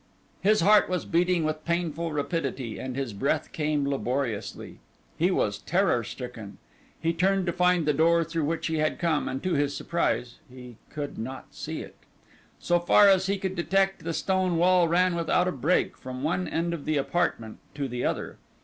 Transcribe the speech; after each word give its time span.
His 0.41 0.61
heart 0.61 0.89
was 0.89 1.05
beating 1.05 1.43
with 1.43 1.63
painful 1.63 2.11
rapidity 2.11 2.79
and 2.79 2.95
his 2.95 3.13
breath 3.13 3.51
came 3.51 3.87
laboriously. 3.87 4.79
He 5.15 5.29
was 5.29 5.59
terror 5.59 6.03
stricken. 6.03 6.57
He 6.99 7.13
turned 7.13 7.45
to 7.45 7.53
find 7.53 7.85
the 7.85 7.93
door 7.93 8.23
through 8.23 8.45
which 8.45 8.65
he 8.65 8.77
had 8.79 8.97
come, 8.97 9.27
and 9.29 9.43
to 9.43 9.53
his 9.53 9.77
surprise 9.77 10.39
he 10.51 10.77
could 10.89 11.19
not 11.19 11.53
see 11.53 11.81
it. 11.83 11.95
So 12.57 12.79
far 12.79 13.09
as 13.09 13.27
he 13.27 13.37
could 13.37 13.53
detect, 13.55 14.03
the 14.03 14.11
stone 14.13 14.57
wall 14.57 14.87
ran 14.87 15.13
without 15.13 15.47
a 15.47 15.51
break 15.51 15.95
from 15.95 16.23
one 16.23 16.47
end 16.47 16.73
of 16.73 16.85
the 16.85 16.97
apartment 16.97 17.59
to 17.75 17.87
the 17.87 18.03
other. 18.03 18.37